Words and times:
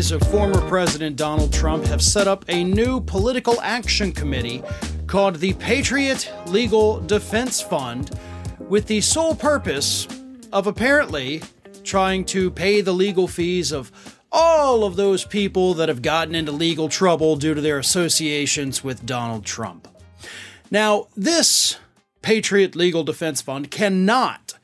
allies 0.00 0.12
of 0.12 0.22
former 0.30 0.66
President 0.66 1.14
Donald 1.14 1.52
Trump 1.52 1.84
have 1.84 2.00
set 2.00 2.26
up 2.26 2.42
a 2.48 2.64
new 2.64 3.02
political 3.02 3.60
action 3.60 4.12
committee 4.12 4.62
called 5.06 5.36
the 5.36 5.52
Patriot 5.54 6.32
Legal 6.46 7.00
Defense 7.00 7.60
Fund 7.60 8.18
with 8.58 8.86
the 8.86 9.02
sole 9.02 9.34
purpose 9.34 10.08
of 10.54 10.66
apparently 10.66 11.42
trying 11.84 12.24
to 12.24 12.50
pay 12.50 12.80
the 12.80 12.94
legal 12.94 13.28
fees 13.28 13.72
of 13.72 13.92
all 14.32 14.84
of 14.84 14.96
those 14.96 15.26
people 15.26 15.74
that 15.74 15.90
have 15.90 16.00
gotten 16.00 16.34
into 16.34 16.50
legal 16.50 16.88
trouble 16.88 17.36
due 17.36 17.52
to 17.52 17.60
their 17.60 17.78
associations 17.78 18.82
with 18.82 19.04
Donald 19.04 19.44
Trump. 19.44 19.86
Now, 20.70 21.08
this 21.14 21.76
Patriot 22.22 22.74
Legal 22.74 23.04
Defense 23.04 23.42
Fund 23.42 23.70
cannot 23.70 24.54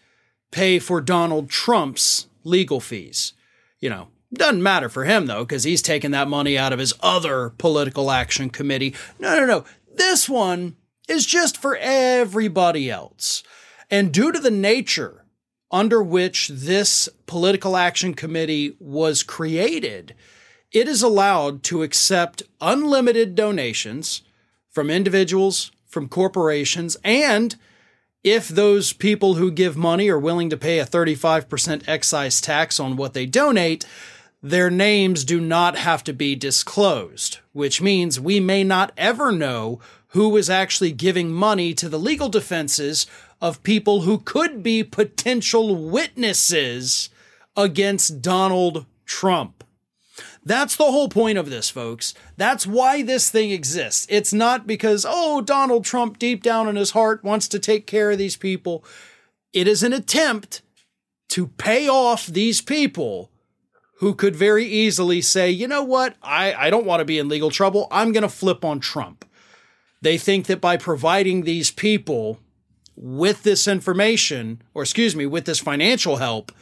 pay 0.51 0.79
for 0.79 1.03
Donald 1.03 1.51
Trump's 1.51 2.27
legal 2.43 2.81
fees. 2.81 3.35
You 3.81 3.91
know, 3.91 4.09
doesn't 4.37 4.63
matter 4.63 4.89
for 4.89 5.05
him 5.05 5.27
though, 5.27 5.45
because 5.45 5.65
he's 5.65 5.83
taking 5.83 6.11
that 6.13 6.29
money 6.29 6.57
out 6.57 6.73
of 6.73 6.79
his 6.79 6.95
other 7.01 7.51
political 7.59 8.11
action 8.11 8.51
committee. 8.51 8.95
No, 9.19 9.37
no, 9.37 9.47
no. 9.47 9.65
This 9.95 10.29
one 10.29 10.77
is 11.09 11.27
just 11.27 11.57
for 11.57 11.77
everybody 11.77 12.91
else. 12.91 13.43
And 13.91 14.13
due 14.13 14.33
to 14.33 14.39
the 14.39 14.51
nature 14.51 15.25
under 15.71 16.03
which 16.03 16.49
this 16.49 17.09
political 17.27 17.77
action 17.77 18.15
committee 18.15 18.77
was 18.79 19.23
created, 19.23 20.15
it 20.73 20.89
is 20.89 21.03
allowed 21.03 21.63
to 21.65 21.83
accept 21.83 22.43
unlimited 22.61 23.35
donations 23.35 24.23
from 24.71 24.91
individuals, 24.91 25.71
from 25.87 26.09
corporations, 26.09 26.97
and 27.03 27.57
if 28.27 28.49
those 28.49 28.93
people 28.93 29.35
who 29.35 29.53
give 29.53 29.77
money 29.77 30.09
are 30.09 30.19
willing 30.19 30.51
to 30.51 30.57
pay 30.57 30.81
a 30.81 30.85
35% 30.85 31.85
excise 31.87 32.41
tax 32.41 32.81
on 32.81 32.97
what 32.97 33.15
they 33.15 33.25
donate, 33.25 33.87
their 34.51 34.71
names 34.71 35.25
do 35.25 35.41
not 35.41 35.77
have 35.77 36.05
to 36.05 36.13
be 36.13 36.37
disclosed, 36.37 37.39
which 37.53 37.83
means 37.83 38.21
we 38.21 38.39
may 38.39 38.63
not 38.63 38.93
ever 38.97 39.33
know 39.33 39.81
who 40.09 40.37
is 40.37 40.49
actually 40.49 40.93
giving 40.93 41.33
money 41.33 41.75
to 41.75 41.89
the 41.89 41.99
legal 41.99 42.29
defenses 42.29 43.07
of 43.41 43.63
people 43.65 44.03
who 44.03 44.19
could 44.19 44.63
be 44.63 44.85
potential 44.85 45.75
witnesses 45.75 47.11
against 47.57 48.23
Donald 48.23 48.87
Trump. 49.05 49.65
That's 50.45 50.77
the 50.77 50.85
whole 50.85 51.09
point 51.09 51.39
of 51.39 51.51
this, 51.51 51.69
folks. 51.69 52.15
That's 52.37 52.69
why 52.69 53.03
this 53.03 53.31
thing 53.31 53.51
exists. 53.51 54.07
It's 54.09 54.33
not 54.33 54.65
because, 54.65 55.05
oh, 55.09 55.41
Donald 55.41 55.85
Trump 55.85 56.21
deep 56.21 56.45
down 56.45 56.69
in 56.69 56.77
his 56.77 56.93
heart 56.93 57.25
wants 57.25 57.49
to 57.49 57.59
take 57.59 57.85
care 57.87 58.13
of 58.13 58.19
these 58.19 58.37
people. 58.37 58.85
It 59.53 59.67
is 59.67 59.83
an 59.83 59.93
attempt 59.93 60.63
to 61.31 61.49
pay 61.49 61.89
off 61.89 62.29
these 62.29 62.63
people 62.63 63.33
who 63.99 64.15
could 64.15 64.37
very 64.37 64.65
easily 64.65 65.23
say, 65.23 65.51
you 65.51 65.67
know 65.67 65.83
what, 65.83 66.17
I, 66.23 66.55
I 66.55 66.71
don't 66.71 66.87
want 66.87 67.01
to 67.01 67.05
be 67.05 67.19
in 67.19 67.29
legal 67.29 67.51
trouble. 67.51 67.89
I'm 67.91 68.13
going 68.13 68.23
to 68.23 68.29
flip 68.29 68.65
on 68.65 68.81
Trump. 68.81 69.25
They 70.03 70.19
think 70.19 70.47
that 70.47 70.61
by 70.61 70.77
providing 70.77 71.43
these 71.43 71.71
people 71.71 72.39
with 72.95 73.43
this 73.43 73.67
information, 73.67 74.63
or 74.75 74.83
excuse 74.83 75.17
me, 75.17 75.27
with 75.27 75.47
this 75.47 75.61
financial 75.61 76.17
help, 76.17 76.53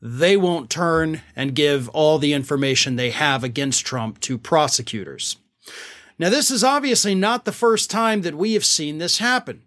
they 0.00 0.36
won't 0.36 0.70
turn 0.70 1.22
and 1.36 1.54
give 1.54 1.88
all 1.90 2.18
the 2.18 2.32
information 2.32 2.96
they 2.96 3.10
have 3.10 3.44
against 3.44 3.84
Trump 3.84 4.20
to 4.20 4.38
prosecutors. 4.38 5.36
Now, 6.18 6.30
this 6.30 6.50
is 6.50 6.64
obviously 6.64 7.14
not 7.14 7.44
the 7.44 7.52
first 7.52 7.90
time 7.90 8.22
that 8.22 8.34
we 8.34 8.54
have 8.54 8.64
seen 8.64 8.98
this 8.98 9.18
happen. 9.18 9.62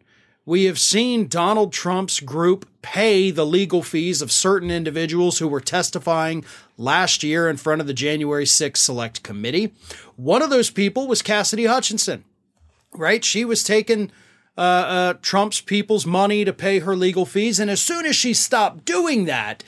We 0.46 0.66
have 0.66 0.78
seen 0.78 1.28
Donald 1.28 1.72
Trump's 1.72 2.20
group 2.20 2.68
pay 2.82 3.32
the 3.32 3.46
legal 3.46 3.82
fees 3.82 4.22
of 4.22 4.30
certain 4.30 4.70
individuals 4.70 5.40
who 5.40 5.48
were 5.48 5.62
testifying 5.62 6.44
last 6.78 7.24
year 7.24 7.50
in 7.50 7.56
front 7.56 7.80
of 7.80 7.88
the 7.88 7.94
January 7.94 8.44
6th 8.44 8.76
Select 8.76 9.24
Committee. 9.24 9.72
One 10.18 10.42
of 10.42 10.50
those 10.50 10.70
people 10.70 11.08
was 11.08 11.22
Cassidy 11.22 11.66
Hutchinson, 11.66 12.26
right? 12.94 13.24
She 13.24 13.46
was 13.46 13.64
taking 13.64 14.12
uh, 14.58 14.62
uh, 14.62 15.14
Trump's 15.22 15.62
people's 15.62 16.06
money 16.06 16.44
to 16.44 16.52
pay 16.52 16.80
her 16.80 16.96
legal 16.96 17.26
fees. 17.26 17.58
And 17.58 17.72
as 17.72 17.82
soon 17.82 18.06
as 18.06 18.18
she 18.18 18.34
stopped 18.34 18.84
doing 18.84 19.24
that, 19.26 19.64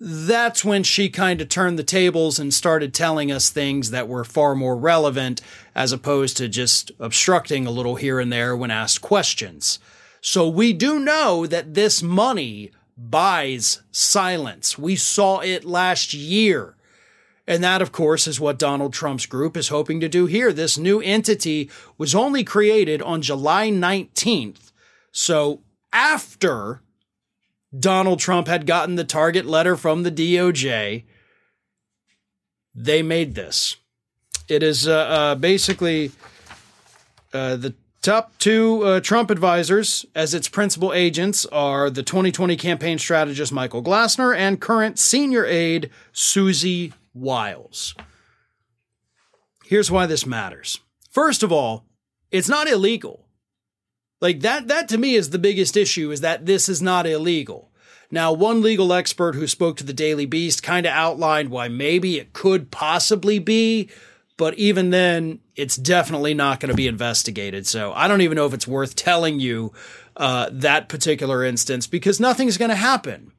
that's 0.00 0.64
when 0.64 0.84
she 0.84 1.10
kind 1.10 1.42
of 1.42 1.50
turned 1.50 1.78
the 1.78 1.84
tables 1.84 2.38
and 2.38 2.54
started 2.54 2.94
telling 2.94 3.30
us 3.30 3.50
things 3.50 3.90
that 3.90 4.08
were 4.08 4.24
far 4.24 4.54
more 4.54 4.76
relevant 4.76 5.42
as 5.74 5.92
opposed 5.92 6.38
to 6.38 6.48
just 6.48 6.92
obstructing 6.98 7.66
a 7.66 7.70
little 7.70 7.96
here 7.96 8.18
and 8.18 8.32
there 8.32 8.56
when 8.56 8.70
asked 8.70 9.02
questions. 9.02 9.78
So 10.20 10.48
we 10.48 10.72
do 10.72 10.98
know 10.98 11.46
that 11.46 11.74
this 11.74 12.02
money 12.02 12.72
buys 12.96 13.82
silence. 13.90 14.76
We 14.76 14.96
saw 14.96 15.38
it 15.40 15.64
last 15.64 16.12
year. 16.12 16.74
And 17.46 17.64
that, 17.64 17.80
of 17.80 17.92
course, 17.92 18.26
is 18.26 18.38
what 18.38 18.58
Donald 18.58 18.92
Trump's 18.92 19.24
group 19.24 19.56
is 19.56 19.68
hoping 19.68 20.00
to 20.00 20.08
do 20.08 20.26
here. 20.26 20.52
This 20.52 20.76
new 20.76 21.00
entity 21.00 21.70
was 21.96 22.14
only 22.14 22.44
created 22.44 23.00
on 23.00 23.22
July 23.22 23.70
19th. 23.70 24.70
So 25.12 25.62
after 25.92 26.82
Donald 27.76 28.18
Trump 28.18 28.48
had 28.48 28.66
gotten 28.66 28.96
the 28.96 29.04
target 29.04 29.46
letter 29.46 29.76
from 29.76 30.02
the 30.02 30.10
DOJ, 30.10 31.04
they 32.74 33.02
made 33.02 33.34
this. 33.34 33.76
It 34.48 34.62
is 34.62 34.86
uh, 34.86 34.92
uh, 34.92 35.34
basically 35.34 36.12
uh, 37.32 37.56
the 37.56 37.74
top 38.02 38.36
two 38.38 38.82
uh, 38.84 39.00
Trump 39.00 39.30
advisors 39.30 40.06
as 40.14 40.34
its 40.34 40.48
principal 40.48 40.92
agents 40.92 41.46
are 41.46 41.90
the 41.90 42.02
2020 42.02 42.56
campaign 42.56 42.98
strategist 42.98 43.52
Michael 43.52 43.82
Glassner 43.82 44.36
and 44.36 44.60
current 44.60 44.98
senior 44.98 45.44
aide 45.44 45.90
Susie 46.12 46.92
Wiles. 47.14 47.94
Here's 49.64 49.90
why 49.90 50.06
this 50.06 50.24
matters. 50.24 50.80
First 51.10 51.42
of 51.42 51.52
all, 51.52 51.84
it's 52.30 52.48
not 52.48 52.68
illegal. 52.68 53.26
Like 54.20 54.40
that 54.40 54.68
that 54.68 54.88
to 54.88 54.98
me 54.98 55.14
is 55.14 55.30
the 55.30 55.38
biggest 55.38 55.76
issue 55.76 56.10
is 56.10 56.20
that 56.22 56.46
this 56.46 56.68
is 56.68 56.82
not 56.82 57.06
illegal. 57.06 57.70
Now, 58.10 58.32
one 58.32 58.62
legal 58.62 58.92
expert 58.94 59.34
who 59.34 59.46
spoke 59.46 59.76
to 59.76 59.84
the 59.84 59.92
Daily 59.92 60.24
Beast 60.24 60.62
kind 60.62 60.86
of 60.86 60.92
outlined 60.92 61.50
why 61.50 61.68
maybe 61.68 62.18
it 62.18 62.32
could 62.32 62.70
possibly 62.70 63.38
be, 63.38 63.90
but 64.38 64.54
even 64.54 64.90
then, 64.90 65.40
it's 65.56 65.76
definitely 65.76 66.32
not 66.32 66.60
going 66.60 66.70
to 66.70 66.76
be 66.76 66.86
investigated. 66.86 67.66
So 67.66 67.92
I 67.92 68.08
don't 68.08 68.22
even 68.22 68.36
know 68.36 68.46
if 68.46 68.54
it's 68.54 68.68
worth 68.68 68.94
telling 68.94 69.40
you 69.40 69.72
uh, 70.16 70.48
that 70.52 70.88
particular 70.88 71.44
instance 71.44 71.86
because 71.88 72.20
nothing's 72.20 72.56
going 72.56 72.70
to 72.70 72.76
happen. 72.76 73.32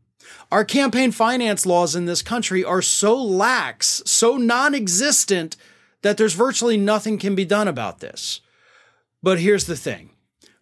Our 0.51 0.65
campaign 0.65 1.11
finance 1.11 1.65
laws 1.65 1.95
in 1.95 2.05
this 2.05 2.21
country 2.21 2.65
are 2.65 2.81
so 2.81 3.15
lax, 3.15 4.03
so 4.05 4.35
non 4.35 4.75
existent, 4.75 5.55
that 6.01 6.17
there's 6.17 6.33
virtually 6.33 6.77
nothing 6.77 7.17
can 7.17 7.33
be 7.33 7.45
done 7.45 7.67
about 7.67 7.99
this. 7.99 8.41
But 9.23 9.39
here's 9.39 9.65
the 9.65 9.77
thing 9.77 10.11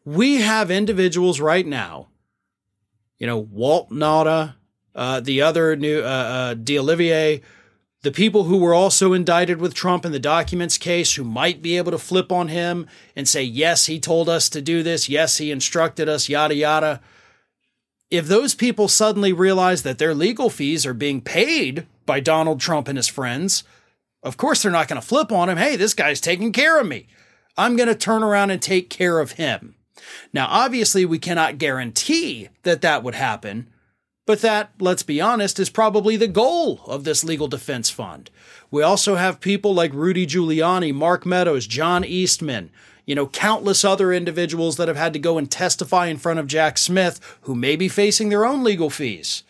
we 0.06 0.42
have 0.42 0.70
individuals 0.70 1.42
right 1.42 1.66
now, 1.66 2.09
you 3.18 3.26
know, 3.26 3.40
Walt 3.40 3.90
Nauta, 3.90 4.56
uh, 4.94 5.20
the 5.20 5.42
other 5.42 5.76
new 5.76 6.00
uh, 6.02 6.03
uh, 6.03 6.53
De 6.53 6.78
Oliveira, 6.78 7.42
the 8.07 8.12
people 8.13 8.45
who 8.45 8.59
were 8.59 8.73
also 8.73 9.12
indicted 9.12 9.59
with 9.59 9.73
Trump 9.73 10.06
in 10.06 10.13
the 10.13 10.18
documents 10.18 10.78
case 10.78 11.16
who 11.16 11.25
might 11.25 11.62
be 11.62 11.75
able 11.75 11.91
to 11.91 11.97
flip 11.97 12.31
on 12.31 12.47
him 12.47 12.88
and 13.18 13.28
say, 13.28 13.44
yes, 13.44 13.88
he 13.88 14.00
told 14.00 14.29
us 14.29 14.47
to 14.47 14.62
do 14.62 14.81
this. 14.81 15.09
Yes, 15.09 15.40
he 15.40 15.51
instructed 15.51 16.07
us, 16.07 16.29
yada, 16.29 16.56
yada. 16.56 17.01
If 18.09 18.25
those 18.25 18.56
people 18.56 18.88
suddenly 18.88 19.34
realize 19.34 19.84
that 19.84 19.97
their 19.97 20.16
legal 20.16 20.50
fees 20.50 20.85
are 20.85 20.94
being 20.94 21.19
paid 21.19 21.85
by 22.06 22.22
Donald 22.22 22.62
Trump 22.62 22.88
and 22.88 22.97
his 22.97 23.09
friends, 23.09 23.66
of 24.23 24.38
course 24.38 24.63
they're 24.63 24.72
not 24.72 24.88
going 24.88 25.01
to 25.01 25.06
flip 25.06 25.29
on 25.29 25.50
him. 25.50 25.57
Hey, 25.57 25.75
this 25.75 25.94
guy's 25.94 26.22
taking 26.22 26.53
care 26.53 26.79
of 26.79 26.88
me. 26.88 27.07
I'm 27.57 27.75
going 27.75 27.90
to 27.90 27.94
turn 27.94 28.23
around 28.23 28.51
and 28.51 28.62
take 28.62 28.90
care 28.90 29.19
of 29.19 29.34
him. 29.34 29.76
Now, 30.32 30.47
obviously, 30.49 31.03
we 31.03 31.20
cannot 31.20 31.58
guarantee 31.58 32.47
that 32.64 32.79
that 32.84 33.03
would 33.03 33.16
happen, 33.16 33.67
but 34.28 34.41
that, 34.41 34.72
let's 34.79 35.03
be 35.03 35.22
honest, 35.22 35.58
is 35.58 35.70
probably 35.70 36.18
the 36.18 36.28
goal 36.28 36.82
of 36.85 37.06
this 37.06 37.24
legal 37.24 37.47
defense 37.47 37.90
fund. 37.90 38.29
We 38.70 38.84
also 38.84 39.16
have 39.16 39.40
people 39.40 39.74
like 39.74 39.94
Rudy 39.94 40.28
Giuliani, 40.28 40.94
Mark 40.94 41.26
Meadows, 41.26 41.66
John 41.66 42.03
Eastman, 42.03 42.70
you 43.06 43.16
know, 43.16 43.28
countless 43.28 43.85
other 43.85 44.12
individuals 44.12 44.76
that 44.76 44.90
have 44.90 44.97
had 44.97 45.14
to 45.14 45.20
go 45.20 45.38
and 45.38 45.50
testify 45.50 46.08
in 46.08 46.18
front 46.18 46.40
of 46.40 46.47
Jack 46.47 46.78
Smith 46.78 47.38
who 47.44 47.56
may 47.56 47.78
be 47.78 47.88
facing 47.88 48.28
their 48.28 48.46
own 48.46 48.66
legal 48.66 48.90
fees 48.90 49.44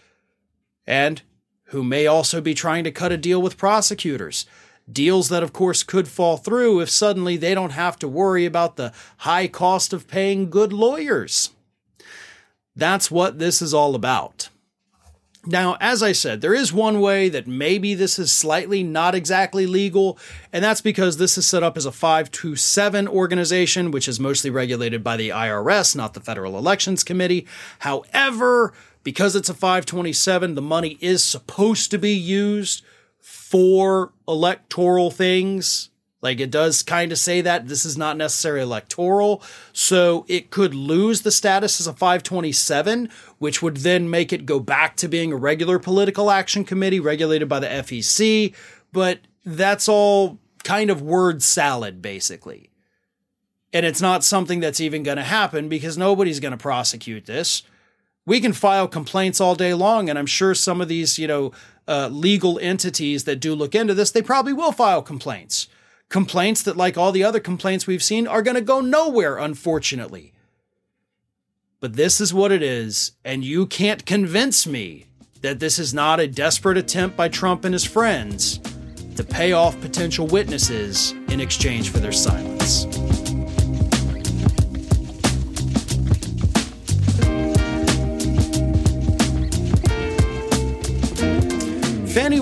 and 0.85 1.23
who 1.69 1.83
may 1.83 2.05
also 2.05 2.39
be 2.39 2.53
trying 2.53 2.83
to 2.83 2.91
cut 2.91 3.11
a 3.11 3.17
deal 3.17 3.41
with 3.41 3.57
prosecutors. 3.57 4.45
Deals 4.89 5.29
that, 5.29 5.41
of 5.41 5.53
course, 5.53 5.81
could 5.81 6.07
fall 6.07 6.37
through 6.37 6.81
if 6.81 6.89
suddenly 6.91 7.35
they 7.35 7.55
don't 7.55 7.71
have 7.71 7.97
to 7.97 8.07
worry 8.07 8.45
about 8.45 8.75
the 8.75 8.93
high 9.17 9.47
cost 9.47 9.91
of 9.91 10.07
paying 10.07 10.51
good 10.51 10.71
lawyers. 10.71 11.49
That's 12.75 13.09
what 13.09 13.39
this 13.39 13.59
is 13.59 13.73
all 13.73 13.95
about. 13.95 14.36
Now, 15.47 15.77
as 15.79 16.03
I 16.03 16.11
said, 16.11 16.41
there 16.41 16.53
is 16.53 16.73
one 16.73 16.99
way 16.99 17.29
that 17.29 17.47
maybe 17.47 17.93
this 17.93 18.19
is 18.19 18.33
slightly 18.33 18.83
not 18.83 19.15
exactly 19.15 19.65
legal, 19.65 20.19
and 20.51 20.61
that's 20.61 20.81
because 20.81 21.15
this 21.15 21.37
is 21.37 21.47
set 21.47 21.63
up 21.63 21.77
as 21.77 21.85
a 21.85 21.91
527 21.91 23.07
organization, 23.07 23.91
which 23.91 24.09
is 24.09 24.19
mostly 24.19 24.49
regulated 24.49 25.05
by 25.05 25.15
the 25.15 25.29
IRS, 25.29 25.95
not 25.95 26.13
the 26.13 26.19
Federal 26.19 26.57
Elections 26.57 27.01
Committee. 27.01 27.47
However, 27.79 28.73
because 29.03 29.37
it's 29.37 29.47
a 29.47 29.53
527, 29.53 30.55
the 30.55 30.61
money 30.61 30.97
is 30.99 31.23
supposed 31.23 31.91
to 31.91 31.97
be 31.97 32.13
used 32.13 32.83
for 33.21 34.11
electoral 34.27 35.11
things. 35.11 35.91
Like 36.27 36.41
it 36.41 36.51
does 36.51 36.83
kind 36.83 37.13
of 37.13 37.17
say 37.17 37.39
that 37.39 37.69
this 37.69 37.85
is 37.85 37.97
not 37.97 38.17
necessarily 38.17 38.61
electoral. 38.61 39.41
So 39.71 40.25
it 40.27 40.49
could 40.49 40.75
lose 40.75 41.21
the 41.21 41.31
status 41.31 41.79
as 41.79 41.87
a 41.87 41.93
527, 41.93 43.09
which 43.37 43.61
would 43.61 43.77
then 43.77 44.09
make 44.09 44.33
it 44.33 44.45
go 44.45 44.59
back 44.59 44.97
to 44.97 45.07
being 45.07 45.31
a 45.31 45.37
regular 45.37 45.79
political 45.79 46.29
action 46.29 46.65
committee 46.65 46.99
regulated 46.99 47.47
by 47.47 47.61
the 47.61 47.67
FEC. 47.67 48.53
But 48.91 49.19
that's 49.45 49.87
all 49.87 50.37
kind 50.65 50.89
of 50.89 51.01
word 51.01 51.41
salad, 51.43 52.01
basically. 52.01 52.71
And 53.71 53.85
it's 53.85 54.01
not 54.01 54.25
something 54.25 54.59
that's 54.59 54.81
even 54.81 55.03
going 55.03 55.15
to 55.15 55.23
happen 55.23 55.69
because 55.69 55.97
nobody's 55.97 56.41
going 56.41 56.51
to 56.51 56.57
prosecute 56.57 57.25
this. 57.25 57.63
We 58.25 58.41
can 58.41 58.51
file 58.51 58.89
complaints 58.89 59.39
all 59.39 59.55
day 59.55 59.73
long, 59.73 60.09
and 60.09 60.19
I'm 60.19 60.25
sure 60.25 60.53
some 60.53 60.81
of 60.81 60.89
these, 60.89 61.17
you 61.17 61.27
know, 61.27 61.53
uh, 61.87 62.09
legal 62.11 62.59
entities 62.59 63.23
that 63.23 63.39
do 63.39 63.55
look 63.55 63.73
into 63.73 63.93
this, 63.93 64.11
they 64.11 64.21
probably 64.21 64.51
will 64.51 64.73
file 64.73 65.01
complaints. 65.01 65.69
Complaints 66.09 66.63
that, 66.63 66.77
like 66.77 66.97
all 66.97 67.11
the 67.11 67.23
other 67.23 67.39
complaints 67.39 67.85
we've 67.85 68.03
seen, 68.03 68.27
are 68.27 68.41
going 68.41 68.55
to 68.55 68.61
go 68.61 68.79
nowhere, 68.79 69.37
unfortunately. 69.37 70.33
But 71.79 71.93
this 71.93 72.21
is 72.21 72.33
what 72.33 72.51
it 72.51 72.63
is, 72.63 73.11
and 73.23 73.43
you 73.43 73.65
can't 73.65 74.05
convince 74.05 74.65
me 74.65 75.05
that 75.41 75.59
this 75.59 75.77
is 75.77 75.93
not 75.93 76.19
a 76.19 76.27
desperate 76.27 76.77
attempt 76.77 77.15
by 77.15 77.27
Trump 77.27 77.65
and 77.65 77.73
his 77.73 77.85
friends 77.85 78.59
to 79.15 79.23
pay 79.23 79.51
off 79.51 79.79
potential 79.81 80.27
witnesses 80.27 81.11
in 81.29 81.39
exchange 81.39 81.89
for 81.91 81.99
their 81.99 82.11
silence. 82.11 82.85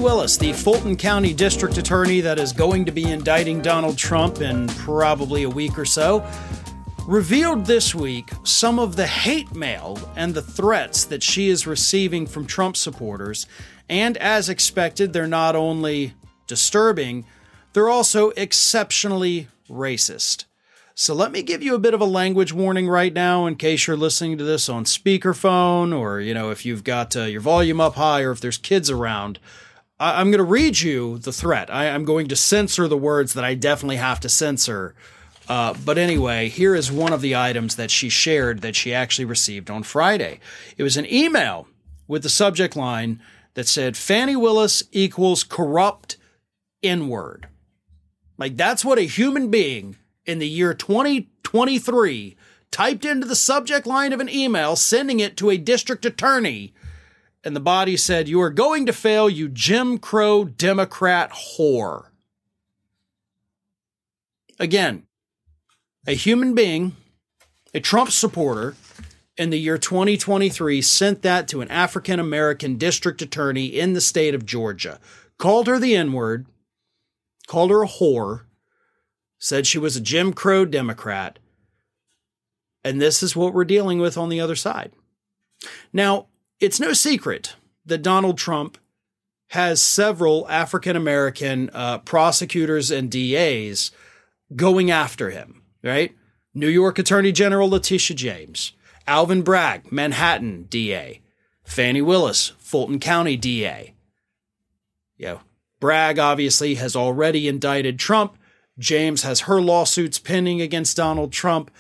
Willis, 0.06 0.38
the 0.38 0.54
Fulton 0.54 0.96
County 0.96 1.34
District 1.34 1.80
Attorney 1.80 2.22
that 2.22 2.38
is 2.38 2.54
going 2.54 2.86
to 2.86 2.92
be 2.92 3.10
indicting 3.10 3.60
Donald 3.60 3.98
Trump 3.98 4.40
in 4.40 4.68
probably 4.68 5.42
a 5.42 5.50
week 5.50 5.80
or 5.80 5.84
so, 5.84 6.24
revealed 7.08 7.66
this 7.66 7.96
week 7.96 8.30
some 8.44 8.78
of 8.78 8.98
the 8.98 9.08
hate 9.08 9.56
mail 9.56 9.98
and 10.16 10.36
the 10.36 10.44
threats 10.44 11.06
that 11.06 11.24
she 11.24 11.50
is 11.50 11.66
receiving 11.66 12.28
from 12.28 12.46
Trump 12.46 12.78
supporters. 12.78 13.48
And 13.90 14.16
as 14.18 14.48
expected, 14.48 15.12
they're 15.12 15.26
not 15.26 15.56
only 15.56 16.14
disturbing, 16.46 17.26
they're 17.74 17.90
also 17.90 18.30
exceptionally 18.38 19.48
racist. 19.68 20.46
So 20.94 21.16
let 21.16 21.32
me 21.32 21.42
give 21.42 21.64
you 21.64 21.74
a 21.74 21.80
bit 21.80 21.96
of 21.96 22.02
a 22.02 22.06
language 22.06 22.54
warning 22.54 22.88
right 22.88 23.12
now 23.12 23.48
in 23.48 23.56
case 23.56 23.88
you're 23.88 23.98
listening 23.98 24.38
to 24.38 24.44
this 24.44 24.70
on 24.70 24.84
speakerphone 24.84 25.98
or, 25.98 26.20
you 26.20 26.36
know, 26.36 26.52
if 26.52 26.64
you've 26.64 26.84
got 26.84 27.16
uh, 27.16 27.24
your 27.24 27.42
volume 27.42 27.82
up 27.82 27.96
high 27.96 28.22
or 28.22 28.30
if 28.30 28.40
there's 28.40 28.60
kids 28.60 28.92
around. 28.92 29.40
I- 30.00 30.22
am 30.22 30.32
going 30.32 30.40
to 30.40 30.44
read 30.44 30.82
you 30.82 31.18
the 31.18 31.32
threat. 31.32 31.74
I- 31.74 31.86
am 31.86 32.06
going 32.06 32.28
to 32.28 32.36
censor 32.36 32.88
the 32.88 32.98
words 32.98 33.34
that 33.34 33.46
I 33.46 33.56
definitely 33.56 33.98
have 33.98 34.20
to 34.22 34.30
censor. 34.30 34.96
Uh, 35.48 35.74
but 35.86 35.98
anyway, 35.98 36.50
here 36.50 36.76
is 36.76 36.92
one 36.92 37.14
of 37.14 37.22
the 37.22 37.36
items 37.36 37.76
that 37.76 37.92
she 37.92 38.10
shared 38.10 38.62
that 38.62 38.76
she 38.76 38.94
actually 38.94 39.26
received 39.26 39.70
on 39.70 39.84
Friday. 39.84 40.40
It 40.78 40.84
was 40.84 40.98
an 40.98 41.12
email 41.12 41.68
with 42.08 42.24
the 42.24 42.30
subject 42.30 42.76
line 42.76 43.22
that 43.54 43.68
said, 43.68 43.96
Fani 43.96 44.36
Willis 44.36 44.84
equals 44.92 45.44
corrupt 45.44 46.18
N 46.84 47.08
word. 47.08 47.48
Like, 48.38 48.58
that's 48.58 48.84
what 48.84 49.00
a 49.00 49.04
human 49.04 49.50
being 49.50 49.96
in 50.26 50.40
the 50.40 50.48
year 50.48 50.74
2023 50.74 52.36
typed 52.70 53.06
into 53.06 53.26
the 53.26 53.36
subject 53.36 53.88
line 53.88 54.12
of 54.12 54.20
an 54.20 54.28
email, 54.28 54.76
sending 54.76 55.20
it 55.22 55.38
to 55.38 55.50
a 55.50 55.58
district 55.58 56.06
attorney. 56.06 56.74
And 57.46 57.56
the 57.56 57.62
body 57.62 57.96
said, 57.96 58.28
You 58.28 58.42
are 58.42 58.50
going 58.50 58.88
to 58.88 58.94
fail, 58.94 59.30
you 59.30 59.48
Jim 59.48 60.00
Crow 60.00 60.44
Democrat 60.44 61.32
whore. 61.32 62.08
Again, 64.60 65.04
a 66.08 66.14
human 66.14 66.56
being, 66.56 66.96
a 67.74 67.80
Trump 67.80 68.10
supporter, 68.10 68.76
in 69.38 69.50
the 69.50 69.60
year 69.60 69.78
2023 69.78 70.82
sent 70.82 71.22
that 71.22 71.48
to 71.50 71.62
an 71.62 71.70
African 71.70 72.20
American 72.20 72.78
district 72.78 73.22
attorney 73.22 73.66
in 73.66 73.94
the 73.94 74.02
state 74.02 74.34
of 74.34 74.46
Georgia, 74.46 75.00
called 75.38 75.68
her 75.68 75.78
the 75.78 75.96
N 75.96 76.14
word, 76.14 76.48
called 77.48 77.70
her 77.70 77.84
a 77.84 77.88
whore, 77.88 78.46
said 79.38 79.68
she 79.68 79.78
was 79.78 79.96
a 79.96 80.02
Jim 80.02 80.34
Crow 80.34 80.66
Democrat. 80.66 81.38
And 82.84 83.02
this 83.02 83.22
is 83.22 83.36
what 83.36 83.54
we're 83.54 83.66
dealing 83.66 84.00
with 84.00 84.18
on 84.18 84.30
the 84.30 84.40
other 84.40 84.56
side. 84.56 84.94
Now, 85.92 86.28
it's 86.60 86.80
no 86.80 86.94
secret 86.94 87.56
that 87.86 88.02
Donald 88.02 88.38
Trump 88.38 88.78
has 89.50 89.82
several 89.82 90.48
African 90.50 90.96
American 90.96 91.70
uh, 91.74 92.00
prosecutors 92.00 92.92
and 92.92 93.12
DAs 93.12 93.92
going 94.56 94.90
after 94.90 95.30
him, 95.30 95.62
right? 95.84 96.16
New 96.54 96.70
York 96.70 96.98
Attorney 96.98 97.32
General 97.32 97.70
Letitia 97.70 98.16
James, 98.16 98.74
Alvin 99.06 99.42
Bragg, 99.42 99.92
Manhattan 99.92 100.64
DA, 100.64 101.22
Fani 101.64 102.02
Willis, 102.02 102.54
Fulton 102.60 103.00
County 103.00 103.38
DA. 103.38 103.94
You 105.18 105.26
know, 105.26 105.42
Bragg 105.80 106.18
obviously 106.18 106.76
has 106.76 106.96
already 106.96 107.48
indicted 107.48 108.00
Trump 108.00 108.38
James 108.78 109.24
has 109.24 109.42
her 109.42 109.62
lawsuits 109.62 110.20
pending 110.20 110.62
against 110.62 110.98
Donald 110.98 111.32
Trump. 111.32 111.72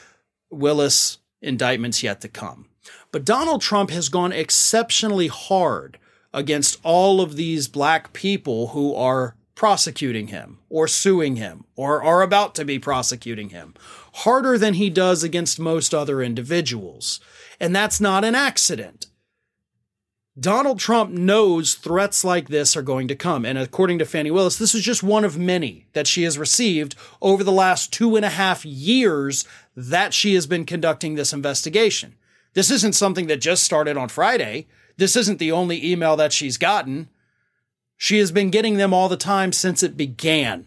Willis 0.49 1.17
indictments 1.41 2.01
yet 2.01 2.21
to 2.21 2.29
come. 2.29 2.69
But 3.11 3.25
Donald 3.25 3.61
Trump 3.61 3.89
has 3.91 4.09
gone 4.09 4.31
exceptionally 4.31 5.27
hard 5.27 5.97
against 6.33 6.79
all 6.83 7.21
of 7.21 7.35
these 7.35 7.67
black 7.67 8.13
people 8.13 8.67
who 8.67 8.93
are 8.93 9.35
prosecuting 9.55 10.27
him 10.27 10.59
or 10.69 10.87
suing 10.87 11.37
him 11.37 11.63
or 11.75 12.03
are 12.03 12.21
about 12.21 12.53
to 12.55 12.65
be 12.65 12.77
prosecuting 12.77 13.49
him 13.49 13.73
harder 14.15 14.57
than 14.57 14.75
he 14.75 14.89
does 14.89 15.23
against 15.23 15.59
most 15.59 15.93
other 15.93 16.21
individuals. 16.21 17.19
And 17.59 17.75
that's 17.75 18.01
not 18.01 18.25
an 18.25 18.35
accident. 18.35 19.07
Donald 20.37 20.79
Trump 20.79 21.11
knows 21.11 21.75
threats 21.75 22.25
like 22.25 22.49
this 22.49 22.75
are 22.75 22.81
going 22.81 23.07
to 23.07 23.15
come. 23.15 23.45
And 23.45 23.57
according 23.57 23.99
to 23.99 24.05
Fani 24.05 24.31
Willis, 24.31 24.57
this 24.57 24.75
is 24.75 24.83
just 24.83 25.01
one 25.01 25.23
of 25.23 25.37
many 25.37 25.87
that 25.93 26.07
she 26.07 26.23
has 26.23 26.37
received 26.37 26.95
over 27.21 27.41
the 27.41 27.53
last 27.53 27.93
two 27.93 28.17
and 28.17 28.25
a 28.25 28.29
half 28.29 28.65
years 28.65 29.45
that 29.77 30.13
she 30.13 30.33
has 30.33 30.45
been 30.45 30.65
conducting 30.65 31.15
this 31.15 31.31
investigation. 31.31 32.15
This 32.55 32.71
isn't 32.71 32.95
something 32.95 33.27
that 33.27 33.41
just 33.41 33.63
started 33.63 33.97
on 33.97 34.09
Friday. 34.09 34.65
This 34.97 35.15
isn't 35.15 35.39
the 35.39 35.51
only 35.51 35.85
email 35.85 36.15
that 36.15 36.33
she's 36.33 36.57
gotten. 36.57 37.09
She 37.97 38.17
has 38.19 38.31
been 38.31 38.49
getting 38.49 38.77
them 38.77 38.93
all 38.93 39.09
the 39.09 39.17
time 39.17 39.51
since 39.51 39.83
it 39.83 39.97
began. 39.97 40.65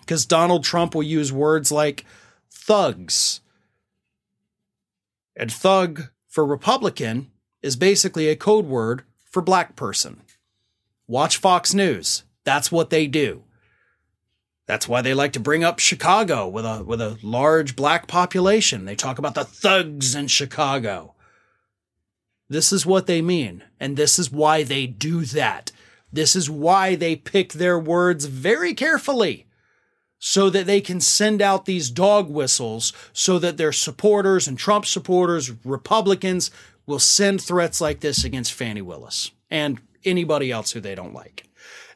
Because 0.00 0.26
Donald 0.26 0.64
Trump 0.64 0.94
will 0.94 1.02
use 1.02 1.32
words 1.32 1.70
like 1.70 2.04
thugs. 2.50 3.40
And 5.36 5.52
thug 5.52 6.08
for 6.26 6.44
Republican 6.44 7.30
is 7.62 7.76
basically 7.76 8.28
a 8.28 8.36
code 8.36 8.66
word 8.66 9.04
for 9.30 9.40
black 9.40 9.76
person. 9.76 10.22
Watch 11.06 11.36
Fox 11.36 11.72
News. 11.72 12.24
That's 12.44 12.72
what 12.72 12.90
they 12.90 13.06
do. 13.06 13.44
That's 14.68 14.86
why 14.86 15.00
they 15.00 15.14
like 15.14 15.32
to 15.32 15.40
bring 15.40 15.64
up 15.64 15.78
Chicago 15.78 16.46
with 16.46 16.66
a 16.66 16.84
with 16.84 17.00
a 17.00 17.18
large 17.22 17.74
black 17.74 18.06
population. 18.06 18.84
They 18.84 18.94
talk 18.94 19.18
about 19.18 19.34
the 19.34 19.44
thugs 19.44 20.14
in 20.14 20.28
Chicago. 20.28 21.14
This 22.50 22.70
is 22.70 22.84
what 22.84 23.06
they 23.06 23.22
mean, 23.22 23.64
and 23.80 23.96
this 23.96 24.18
is 24.18 24.30
why 24.30 24.62
they 24.62 24.86
do 24.86 25.24
that. 25.24 25.72
This 26.12 26.36
is 26.36 26.50
why 26.50 26.94
they 26.94 27.16
pick 27.16 27.54
their 27.54 27.78
words 27.78 28.26
very 28.26 28.74
carefully 28.74 29.46
so 30.18 30.50
that 30.50 30.66
they 30.66 30.82
can 30.82 31.00
send 31.00 31.40
out 31.40 31.64
these 31.64 31.90
dog 31.90 32.28
whistles 32.28 32.92
so 33.14 33.38
that 33.38 33.56
their 33.56 33.72
supporters 33.72 34.46
and 34.46 34.58
Trump 34.58 34.84
supporters, 34.84 35.52
Republicans 35.64 36.50
will 36.86 36.98
send 36.98 37.40
threats 37.40 37.80
like 37.80 38.00
this 38.00 38.22
against 38.22 38.52
Fani 38.52 38.82
Willis 38.82 39.30
and 39.50 39.80
anybody 40.04 40.50
else 40.50 40.72
who 40.72 40.80
they 40.80 40.94
don't 40.94 41.14
like. 41.14 41.47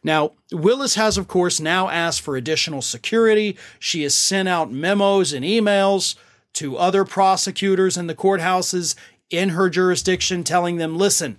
Now, 0.04 0.32
Willis 0.50 0.97
has, 0.97 1.16
of 1.16 1.28
course, 1.28 1.61
now 1.61 1.88
asked 1.88 2.23
for 2.23 2.37
additional 2.37 2.82
security. 2.82 3.56
She 3.78 4.02
has 4.02 4.14
sent 4.14 4.49
out 4.49 4.73
memos 4.73 5.32
and 5.32 5.44
emails 5.44 6.16
to 6.54 6.76
other 6.76 7.04
prosecutors 7.04 7.97
in 7.97 8.09
the 8.09 8.14
courthouses 8.14 8.94
in 9.30 9.50
her 9.50 9.71
jurisdiction 9.71 10.44
telling 10.44 10.76
them 10.76 10.99
listen, 10.99 11.38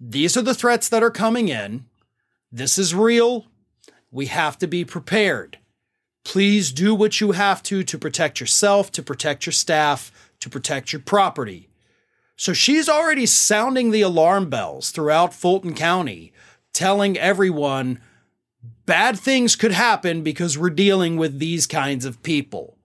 these 0.00 0.36
are 0.36 0.42
the 0.42 0.54
threats 0.54 0.88
that 0.88 1.02
are 1.02 1.10
coming 1.10 1.48
in. 1.48 1.84
This 2.50 2.78
is 2.78 2.94
real. 2.94 3.46
We 4.10 4.26
have 4.26 4.58
to 4.58 4.66
be 4.66 4.84
prepared. 4.84 5.58
Please 6.24 6.72
do 6.72 6.94
what 6.94 7.20
you 7.20 7.32
have 7.32 7.62
to 7.64 7.82
to 7.84 7.98
protect 7.98 8.40
yourself, 8.40 8.90
to 8.92 9.02
protect 9.02 9.46
your 9.46 9.52
staff, 9.52 10.10
to 10.40 10.50
protect 10.50 10.92
your 10.92 11.00
property. 11.00 11.68
So 12.36 12.52
she's 12.52 12.88
already 12.88 13.26
sounding 13.26 13.90
the 13.90 14.00
alarm 14.00 14.48
bells 14.48 14.90
throughout 14.90 15.34
Fulton 15.34 15.74
County, 15.74 16.32
telling 16.72 17.18
everyone 17.18 18.00
bad 18.86 19.18
things 19.18 19.56
could 19.56 19.72
happen 19.72 20.22
because 20.22 20.58
we're 20.58 20.70
dealing 20.70 21.16
with 21.16 21.38
these 21.38 21.66
kinds 21.66 22.04
of 22.04 22.22
people. 22.22 22.76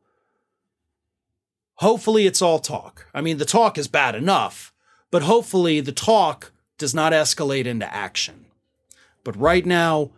Hopefully, 1.80 2.26
it's 2.26 2.42
all 2.42 2.60
talk. 2.60 3.08
I 3.14 3.22
mean, 3.22 3.38
the 3.38 3.46
talk 3.46 3.78
is 3.78 3.88
bad 3.88 4.16
enough, 4.16 4.74
but 5.12 5.24
hopefully, 5.24 5.82
the 5.82 5.92
talk 5.92 6.52
does 6.78 6.94
not 6.94 7.12
escalate 7.12 7.66
into 7.66 7.94
action. 7.94 8.46
But 9.24 9.36
right 9.36 9.66
now, 9.66 10.12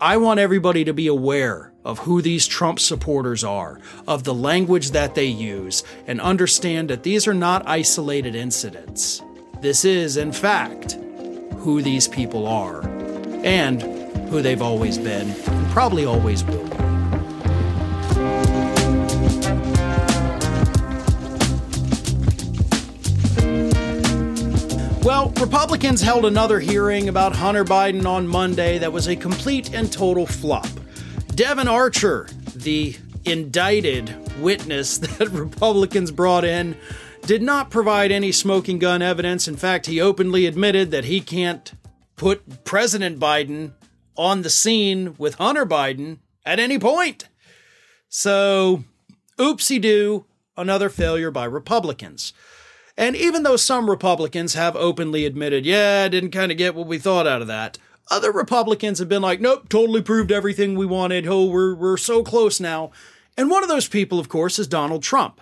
I 0.00 0.16
want 0.16 0.40
everybody 0.40 0.84
to 0.84 0.94
be 0.94 1.06
aware 1.06 1.72
of 1.84 2.00
who 2.00 2.22
these 2.22 2.46
Trump 2.46 2.80
supporters 2.80 3.44
are, 3.44 3.80
of 4.06 4.24
the 4.24 4.34
language 4.34 4.90
that 4.90 5.14
they 5.14 5.26
use, 5.26 5.84
and 6.06 6.20
understand 6.20 6.90
that 6.90 7.02
these 7.02 7.28
are 7.28 7.34
not 7.34 7.68
isolated 7.68 8.34
incidents. 8.34 9.22
This 9.60 9.84
is, 9.84 10.16
in 10.16 10.32
fact, 10.32 10.98
who 11.60 11.82
these 11.82 12.08
people 12.08 12.46
are, 12.46 12.80
and 13.44 13.82
who 14.30 14.40
they've 14.40 14.62
always 14.62 14.96
been, 14.96 15.30
and 15.30 15.70
probably 15.70 16.06
always 16.06 16.42
will 16.44 16.64
be. 16.64 16.70
Well, 25.02 25.30
Republicans 25.40 26.00
held 26.00 26.24
another 26.24 26.60
hearing 26.60 27.08
about 27.08 27.34
Hunter 27.34 27.64
Biden 27.64 28.06
on 28.06 28.26
Monday 28.26 28.78
that 28.78 28.92
was 28.92 29.08
a 29.08 29.16
complete 29.16 29.74
and 29.74 29.92
total 29.92 30.26
flop. 30.26 30.68
Devon 31.34 31.68
Archer, 31.68 32.28
the 32.54 32.96
indicted 33.24 34.14
witness 34.40 34.98
that 35.18 35.28
Republicans 35.30 36.10
brought 36.10 36.44
in, 36.44 36.76
did 37.30 37.42
not 37.42 37.70
provide 37.70 38.10
any 38.10 38.32
smoking 38.32 38.80
gun 38.80 39.00
evidence. 39.00 39.46
In 39.46 39.54
fact, 39.54 39.86
he 39.86 40.00
openly 40.00 40.46
admitted 40.46 40.90
that 40.90 41.04
he 41.04 41.20
can't 41.20 41.74
put 42.16 42.64
President 42.64 43.20
Biden 43.20 43.70
on 44.16 44.42
the 44.42 44.50
scene 44.50 45.14
with 45.16 45.36
Hunter 45.36 45.64
Biden 45.64 46.18
at 46.44 46.58
any 46.58 46.76
point. 46.76 47.28
So, 48.08 48.82
oopsie 49.38 49.80
doo, 49.80 50.24
another 50.56 50.88
failure 50.88 51.30
by 51.30 51.44
Republicans. 51.44 52.32
And 52.96 53.14
even 53.14 53.44
though 53.44 53.54
some 53.54 53.88
Republicans 53.88 54.54
have 54.54 54.74
openly 54.74 55.24
admitted, 55.24 55.64
yeah, 55.64 56.08
didn't 56.08 56.32
kind 56.32 56.50
of 56.50 56.58
get 56.58 56.74
what 56.74 56.88
we 56.88 56.98
thought 56.98 57.28
out 57.28 57.42
of 57.42 57.46
that, 57.46 57.78
other 58.10 58.32
Republicans 58.32 58.98
have 58.98 59.08
been 59.08 59.22
like, 59.22 59.40
nope, 59.40 59.68
totally 59.68 60.02
proved 60.02 60.32
everything 60.32 60.74
we 60.74 60.84
wanted. 60.84 61.28
Oh, 61.28 61.44
we're, 61.46 61.76
we're 61.76 61.96
so 61.96 62.24
close 62.24 62.58
now. 62.58 62.90
And 63.36 63.48
one 63.48 63.62
of 63.62 63.68
those 63.68 63.86
people, 63.86 64.18
of 64.18 64.28
course, 64.28 64.58
is 64.58 64.66
Donald 64.66 65.04
Trump. 65.04 65.40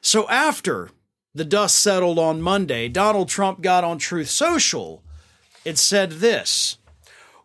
So 0.00 0.26
after 0.30 0.88
the 1.36 1.44
dust 1.44 1.78
settled 1.78 2.18
on 2.18 2.40
Monday, 2.40 2.88
Donald 2.88 3.28
Trump 3.28 3.60
got 3.60 3.84
on 3.84 3.98
Truth 3.98 4.30
Social 4.30 5.02
and 5.66 5.78
said 5.78 6.12
this 6.12 6.78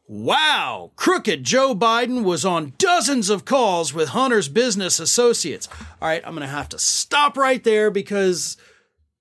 Wow, 0.07 0.91
crooked 0.95 1.43
Joe 1.43 1.75
Biden 1.75 2.23
was 2.23 2.45
on 2.45 2.73
dozens 2.77 3.29
of 3.29 3.45
calls 3.45 3.93
with 3.93 4.09
Hunter's 4.09 4.47
business 4.47 4.99
associates. 4.99 5.67
All 6.01 6.07
right, 6.07 6.21
I'm 6.25 6.33
going 6.33 6.47
to 6.47 6.53
have 6.53 6.69
to 6.69 6.79
stop 6.79 7.37
right 7.37 7.63
there 7.63 7.91
because 7.91 8.55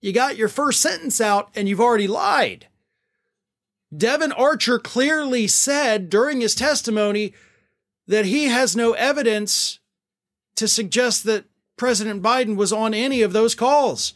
you 0.00 0.12
got 0.12 0.36
your 0.36 0.48
first 0.48 0.80
sentence 0.80 1.20
out 1.20 1.50
and 1.54 1.68
you've 1.68 1.80
already 1.80 2.08
lied. 2.08 2.68
Devon 3.96 4.30
Archer 4.32 4.78
clearly 4.78 5.48
said 5.48 6.08
during 6.10 6.40
his 6.40 6.54
testimony 6.54 7.34
that 8.06 8.24
he 8.24 8.44
has 8.44 8.76
no 8.76 8.92
evidence 8.92 9.80
to 10.54 10.68
suggest 10.68 11.24
that 11.24 11.46
President 11.76 12.22
Biden 12.22 12.54
was 12.54 12.72
on 12.72 12.94
any 12.94 13.22
of 13.22 13.32
those 13.32 13.56
calls. 13.56 14.14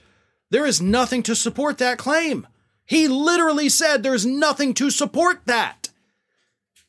There 0.55 0.67
is 0.67 0.81
nothing 0.81 1.25
to 1.25 1.35
support 1.35 1.79
that 1.79 1.99
claim. 1.99 2.47
He 2.87 3.09
literally 3.09 3.69
said 3.69 4.05
there's 4.05 4.25
nothing 4.25 4.73
to 4.75 4.89
support 4.89 5.41
that. 5.47 5.89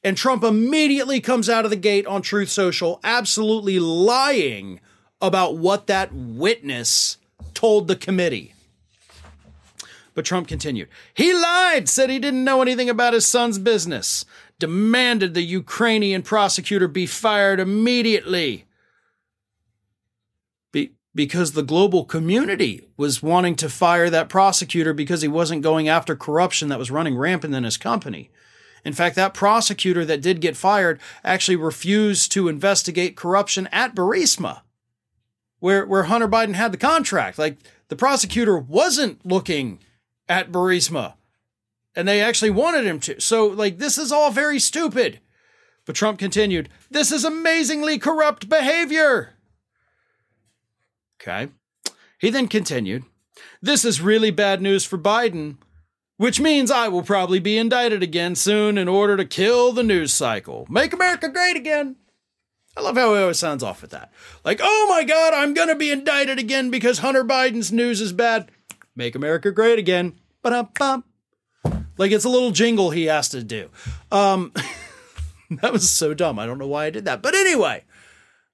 And 0.03 0.15
Trump 0.15 0.43
immediately 0.43 1.19
comes 1.19 1.49
out 1.49 1.65
of 1.65 1.71
the 1.71 1.75
gate 1.75 2.05
on 2.05 2.21
Truth 2.21 2.49
Social, 2.49 2.99
absolutely 3.03 3.79
lying 3.79 4.81
about 5.19 5.57
what 5.57 5.87
that 5.87 6.13
witness 6.13 7.17
told 7.55 7.87
the 7.87 7.95
committee. 7.95 8.53
But 10.13 10.25
Trump 10.25 10.47
continued. 10.47 10.89
He 11.15 11.33
lied, 11.33 11.89
said 11.89 12.11
he 12.11 12.19
didn't 12.19 12.43
know 12.43 12.61
anything 12.61 12.91
about 12.91 13.15
his 13.15 13.25
son's 13.25 13.57
business, 13.57 14.25
demanded 14.59 15.33
the 15.33 15.41
Ukrainian 15.41 16.21
prosecutor 16.21 16.87
be 16.87 17.07
fired 17.07 17.59
immediately. 17.59 18.64
Be- 21.15 21.25
because 21.25 21.53
the 21.53 21.63
global 21.63 22.03
community 22.05 22.87
was 22.97 23.23
wanting 23.23 23.55
to 23.55 23.69
fire 23.69 24.09
that 24.09 24.29
prosecutor 24.29 24.93
because 24.93 25.21
he 25.21 25.27
wasn't 25.27 25.63
going 25.63 25.87
after 25.87 26.15
corruption 26.15 26.67
that 26.67 26.77
was 26.77 26.91
running 26.91 27.17
rampant 27.17 27.55
in 27.55 27.63
his 27.63 27.77
company. 27.77 28.29
In 28.83 28.93
fact, 28.93 29.15
that 29.15 29.33
prosecutor 29.33 30.05
that 30.05 30.21
did 30.21 30.41
get 30.41 30.55
fired 30.55 30.99
actually 31.23 31.55
refused 31.55 32.31
to 32.33 32.47
investigate 32.47 33.15
corruption 33.15 33.67
at 33.71 33.95
Burisma, 33.95 34.61
where, 35.59 35.85
where 35.85 36.03
Hunter 36.03 36.27
Biden 36.27 36.53
had 36.53 36.71
the 36.71 36.77
contract. 36.77 37.39
Like, 37.39 37.57
the 37.87 37.95
prosecutor 37.95 38.57
wasn't 38.57 39.25
looking 39.25 39.79
at 40.29 40.51
Burisma. 40.51 41.15
And 41.95 42.07
they 42.07 42.21
actually 42.21 42.51
wanted 42.51 42.85
him 42.85 42.99
to. 42.99 43.19
So, 43.19 43.47
like, 43.47 43.79
this 43.79 43.97
is 43.97 44.11
all 44.11 44.29
very 44.29 44.59
stupid. 44.59 45.21
But 45.85 45.95
Trump 45.95 46.19
continued, 46.19 46.69
This 46.91 47.11
is 47.11 47.23
amazingly 47.23 47.97
corrupt 47.97 48.49
behavior. 48.49 49.34
Okay. 51.27 51.51
He 52.19 52.29
then 52.29 52.47
continued, 52.47 53.03
This 53.61 53.83
is 53.83 53.99
really 53.99 54.29
bad 54.29 54.61
news 54.61 54.85
for 54.85 54.97
Biden, 54.97 55.57
which 56.17 56.39
means 56.39 56.69
I 56.69 56.87
will 56.87 57.01
probably 57.01 57.39
be 57.39 57.57
indicted 57.57 58.03
again 58.03 58.35
soon 58.35 58.77
in 58.77 58.87
order 58.87 59.17
to 59.17 59.25
kill 59.25 59.71
the 59.71 59.83
news 59.83 60.13
cycle. 60.13 60.67
Make 60.69 60.93
America 60.93 61.27
great 61.27 61.55
again. 61.55 61.95
I 62.77 62.81
love 62.81 62.95
how 62.97 63.15
he 63.15 63.21
always 63.21 63.39
sounds 63.39 63.63
off 63.63 63.81
with 63.81 63.91
that. 63.91 64.11
Like, 64.43 64.59
oh 64.61 64.85
my 64.89 65.03
God, 65.03 65.33
I'm 65.33 65.53
going 65.53 65.69
to 65.69 65.75
be 65.75 65.91
indicted 65.91 66.37
again 66.37 66.69
because 66.69 66.99
Hunter 66.99 67.23
Biden's 67.23 67.71
news 67.71 68.01
is 68.01 68.11
bad. 68.11 68.51
Make 68.95 69.15
America 69.15 69.51
Great 69.51 69.79
Again. 69.79 70.13
Ba-dum-bum. 70.41 71.03
Like 71.97 72.11
it's 72.11 72.25
a 72.25 72.29
little 72.29 72.51
jingle 72.51 72.91
he 72.91 73.05
has 73.05 73.29
to 73.29 73.43
do. 73.43 73.69
Um, 74.11 74.51
that 75.61 75.71
was 75.73 75.89
so 75.89 76.13
dumb. 76.13 76.37
I 76.37 76.45
don't 76.45 76.57
know 76.57 76.67
why 76.67 76.85
I 76.85 76.89
did 76.89 77.05
that. 77.05 77.21
But 77.21 77.33
anyway, 77.33 77.83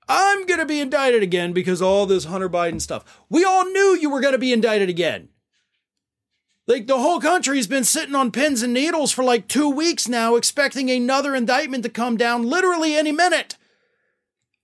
I'm 0.08 0.46
going 0.46 0.60
to 0.60 0.65
be 0.65 0.81
indicted 0.81 1.24
again 1.24 1.53
because 1.53 1.81
all 1.81 2.05
this 2.05 2.25
Hunter 2.25 2.50
Biden 2.50 2.81
stuff. 2.81 3.24
We 3.29 3.43
all 3.46 3.65
knew 3.65 3.98
you 4.00 4.10
were 4.10 4.22
going 4.22 4.34
to 4.34 4.38
be 4.38 4.53
indicted 4.53 4.89
again. 4.89 5.29
Like 6.67 6.88
the 6.88 7.00
whole 7.00 7.20
country's 7.20 7.67
been 7.67 7.84
sitting 7.84 8.15
on 8.15 8.31
pins 8.31 8.62
and 8.62 8.74
needles 8.74 9.12
for 9.12 9.24
like 9.24 9.48
two 9.48 9.70
weeks 9.70 10.08
now, 10.08 10.36
expecting 10.36 10.89
another 10.89 11.36
indictment 11.36 11.84
to 11.84 11.89
come 11.89 12.17
down 12.17 12.43
literally 12.43 12.96
any 12.96 13.12
minute. 13.12 13.58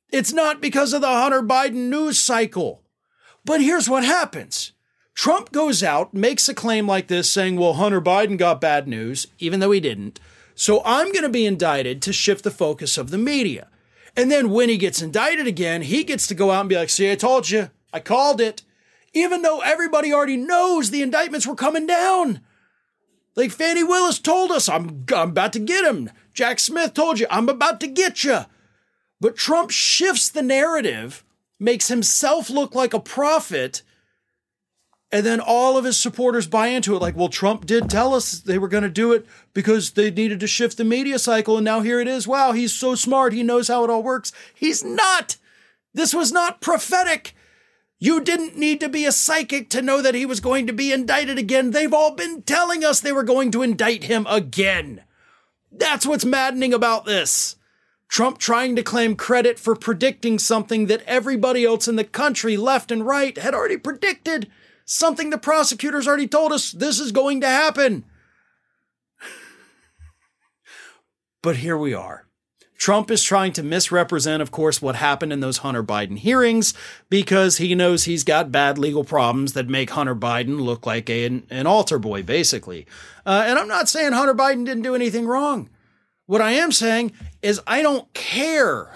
It's 0.10 0.32
not 0.32 0.62
because 0.62 0.94
of 0.94 1.01
the 1.01 1.08
Hunter 1.08 1.41
Biden 1.41 1.89
news 1.89 2.20
cycle. 2.20 2.84
But 3.44 3.62
here's 3.62 3.89
what 3.89 4.03
happens 4.03 4.74
Trump 5.15 5.51
goes 5.51 5.82
out, 5.82 6.13
makes 6.13 6.48
a 6.48 6.53
claim 6.53 6.88
like 6.88 7.08
this, 7.08 7.29
saying, 7.29 7.58
well, 7.58 7.74
Hunter 7.74 8.01
Biden 8.01 8.38
got 8.38 8.62
bad 8.62 8.88
news, 8.88 9.27
even 9.39 9.60
though 9.60 9.72
he 9.72 9.79
didn't. 9.79 10.20
So 10.53 10.82
I'm 10.86 11.12
going 11.12 11.24
to 11.24 11.29
be 11.29 11.46
indicted 11.46 12.01
to 12.03 12.13
shift 12.13 12.44
the 12.44 12.51
focus 12.51 12.98
of 12.98 13.10
the 13.10 13.17
media. 13.17 13.67
And 14.17 14.31
then 14.31 14.50
when 14.50 14.67
he 14.67 14.77
gets 14.77 15.01
indicted 15.01 15.45
again, 15.45 15.83
he 15.83 16.03
gets 16.03 16.25
to 16.27 16.36
go 16.36 16.50
out 16.50 16.62
and 16.62 16.69
be 16.69 16.75
like, 16.75 16.89
see, 16.89 17.12
I 17.12 17.15
told 17.15 17.51
you, 17.51 17.69
I 17.93 18.00
called 18.00 18.41
it. 18.41 18.63
Even 19.13 19.43
though 19.43 19.62
everybody 19.62 20.12
already 20.12 20.38
knows 20.38 20.89
the 20.89 21.03
indictments 21.03 21.45
were 21.45 21.55
coming 21.55 21.86
down. 21.86 22.41
Like 23.36 23.51
Fani 23.51 23.83
Willis 23.83 24.17
told 24.17 24.51
us, 24.51 24.67
I'm, 24.67 25.05
I'm 25.13 25.29
about 25.29 25.53
to 25.53 25.59
get 25.59 25.86
him. 25.86 26.09
Jack 26.33 26.59
Smith 26.59 26.95
told 26.95 27.19
you, 27.19 27.27
I'm 27.29 27.47
about 27.47 27.79
to 27.81 27.88
get 27.88 28.24
you. 28.24 28.39
But 29.21 29.38
Trump 29.38 29.69
shifts 29.69 30.29
the 30.29 30.41
narrative, 30.41 31.24
makes 31.59 31.88
himself 31.88 32.50
look 32.50 32.74
like 32.74 32.95
a 32.95 33.00
prophet 33.00 33.83
and 35.11 35.25
then 35.25 35.39
all 35.39 35.77
of 35.77 35.85
his 35.85 35.97
supporters 35.97 36.47
buy 36.47 36.67
into 36.67 36.95
it 36.95 37.01
like, 37.01 37.15
well, 37.15 37.29
Trump 37.29 37.65
did 37.65 37.89
tell 37.89 38.13
us 38.13 38.39
they 38.39 38.57
were 38.57 38.67
going 38.67 38.83
to 38.83 38.89
do 38.89 39.13
it 39.13 39.25
because 39.53 39.91
they 39.91 40.11
needed 40.11 40.39
to 40.41 40.47
shift 40.47 40.77
the 40.77 40.83
media 40.83 41.17
cycle. 41.17 41.57
And 41.57 41.65
now 41.65 41.79
here 41.79 42.01
it 42.01 42.07
is. 42.07 42.27
Wow, 42.27 42.51
he's 42.51 42.73
so 42.73 42.93
smart. 42.93 43.31
He 43.31 43.41
knows 43.41 43.69
how 43.69 43.83
it 43.85 43.89
all 43.89 44.03
works. 44.03 44.33
He's 44.53 44.83
not. 44.83 45.37
This 45.93 46.13
was 46.13 46.31
not 46.31 46.59
prophetic. 46.59 47.33
You 47.99 48.21
didn't 48.21 48.57
need 48.57 48.81
to 48.81 48.89
be 48.89 49.05
a 49.05 49.11
psychic 49.11 49.69
to 49.69 49.81
know 49.81 50.01
that 50.01 50.13
he 50.13 50.25
was 50.25 50.41
going 50.41 50.67
to 50.67 50.73
be 50.73 50.91
indicted 50.91 51.37
again. 51.37 51.71
They've 51.71 51.93
all 51.93 52.13
been 52.13 52.41
telling 52.41 52.83
us 52.83 52.99
they 52.99 53.13
were 53.13 53.23
going 53.23 53.49
to 53.51 53.63
indict 53.63 54.03
him 54.03 54.27
again. 54.29 55.03
That's 55.71 56.05
what's 56.05 56.25
maddening 56.25 56.73
about 56.73 57.05
this. 57.05 57.55
Trump 58.09 58.37
trying 58.37 58.75
to 58.75 58.83
claim 58.83 59.15
credit 59.15 59.57
for 59.57 59.75
predicting 59.75 60.37
something 60.37 60.87
that 60.87 61.03
everybody 61.07 61.65
else 61.65 61.87
in 61.87 61.95
the 61.95 62.03
country, 62.03 62.55
left 62.55 62.91
and 62.91 63.05
right, 63.05 63.37
had 63.37 63.53
already 63.53 63.77
predicted 63.77 64.49
something 64.88 65.29
the 65.29 65.38
prosecutors 65.38 66.08
already 66.08 66.27
told 66.27 66.51
us 66.51 66.72
this 66.72 67.00
is 67.00 67.12
going 67.12 67.41
to 67.41 67.48
happen. 67.48 68.06
but 71.44 71.58
here 71.58 71.77
we 71.77 71.94
are. 71.94 72.24
Trump 72.77 73.10
is 73.10 73.24
trying 73.24 73.51
to 73.53 73.63
misrepresent, 73.63 74.41
of 74.41 74.51
course, 74.51 74.82
what 74.82 74.96
happened 74.96 75.34
in 75.34 75.39
those 75.39 75.58
Hunter 75.58 75.84
Biden 75.84 76.17
hearings 76.17 76.74
because 77.10 77.58
he 77.58 77.75
knows 77.75 78.03
he's 78.03 78.24
got 78.24 78.51
bad 78.51 78.77
legal 78.77 79.03
problems 79.03 79.53
that 79.53 79.67
make 79.67 79.89
Hunter 79.89 80.15
Biden 80.15 80.62
look 80.62 80.86
like 80.86 81.10
an, 81.10 81.46
an 81.50 81.67
altar 81.67 82.00
boy, 82.00 82.24
basically. 82.24 82.86
Uh, 83.25 83.44
and 83.46 83.60
I'm 83.60 83.67
not 83.67 83.89
saying 83.89 84.13
Hunter 84.13 84.36
Biden 84.36 84.63
didn't 84.63 84.84
do 84.84 84.96
anything 84.96 85.25
wrong. 85.25 85.70
What 86.27 86.39
I 86.39 86.51
am 86.51 86.72
saying 86.72 87.13
is 87.41 87.60
I 87.65 87.82
don't 87.82 88.13
care. 88.13 88.94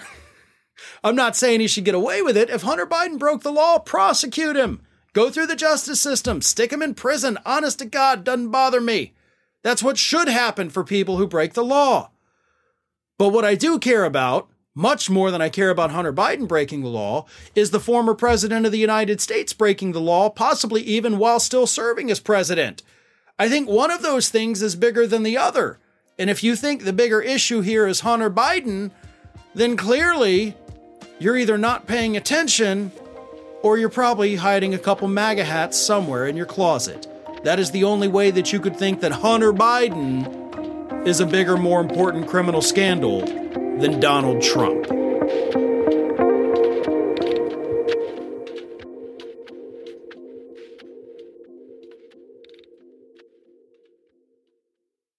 I'm 1.04 1.16
not 1.16 1.36
saying 1.36 1.60
he 1.60 1.66
should 1.66 1.84
get 1.84 1.94
away 1.96 2.22
with 2.22 2.36
it. 2.36 2.50
If 2.50 2.62
Hunter 2.62 2.86
Biden 2.86 3.18
broke 3.18 3.42
the 3.42 3.52
law, 3.52 3.78
prosecute 3.80 4.56
him. 4.56 4.80
Go 5.14 5.30
through 5.30 5.46
the 5.46 5.56
justice 5.56 6.00
system, 6.00 6.40
stick 6.40 6.72
him 6.72 6.82
in 6.82 6.94
prison. 6.94 7.38
Honest 7.44 7.80
to 7.80 7.84
God, 7.84 8.24
doesn't 8.24 8.50
bother 8.50 8.80
me. 8.80 9.12
That's 9.62 9.82
what 9.82 9.98
should 9.98 10.28
happen 10.28 10.70
for 10.70 10.82
people 10.82 11.18
who 11.18 11.26
break 11.26 11.52
the 11.52 11.64
law. 11.64 12.10
But 13.18 13.28
what 13.28 13.44
I 13.44 13.54
do 13.54 13.78
care 13.78 14.04
about, 14.04 14.48
much 14.74 15.10
more 15.10 15.30
than 15.30 15.42
I 15.42 15.50
care 15.50 15.70
about 15.70 15.90
Hunter 15.90 16.12
Biden 16.12 16.48
breaking 16.48 16.80
the 16.80 16.88
law, 16.88 17.26
is 17.54 17.70
the 17.70 17.78
former 17.78 18.14
president 18.14 18.64
of 18.64 18.72
the 18.72 18.78
United 18.78 19.20
States 19.20 19.52
breaking 19.52 19.92
the 19.92 20.00
law, 20.00 20.30
possibly 20.30 20.80
even 20.82 21.18
while 21.18 21.38
still 21.38 21.66
serving 21.66 22.10
as 22.10 22.18
president. 22.18 22.82
I 23.38 23.48
think 23.48 23.68
one 23.68 23.90
of 23.90 24.02
those 24.02 24.30
things 24.30 24.62
is 24.62 24.76
bigger 24.76 25.06
than 25.06 25.22
the 25.22 25.36
other. 25.36 25.78
And 26.18 26.30
if 26.30 26.42
you 26.42 26.56
think 26.56 26.84
the 26.84 26.92
bigger 26.92 27.20
issue 27.20 27.60
here 27.60 27.86
is 27.86 28.00
Hunter 28.00 28.30
Biden, 28.30 28.90
then 29.54 29.76
clearly 29.76 30.56
you're 31.18 31.36
either 31.36 31.58
not 31.58 31.86
paying 31.86 32.16
attention 32.16 32.92
or 33.62 33.78
you're 33.78 33.88
probably 33.88 34.36
hiding 34.36 34.74
a 34.74 34.78
couple 34.78 35.08
MAGA 35.08 35.44
hats 35.44 35.78
somewhere 35.78 36.26
in 36.26 36.36
your 36.36 36.46
closet. 36.46 37.06
That 37.44 37.58
is 37.58 37.70
the 37.70 37.84
only 37.84 38.08
way 38.08 38.30
that 38.30 38.52
you 38.52 38.60
could 38.60 38.76
think 38.76 39.00
that 39.00 39.12
Hunter 39.12 39.52
Biden 39.52 41.06
is 41.06 41.20
a 41.20 41.26
bigger, 41.26 41.56
more 41.56 41.80
important 41.80 42.28
criminal 42.28 42.62
scandal 42.62 43.20
than 43.20 44.00
Donald 44.00 44.42
Trump. 44.42 44.86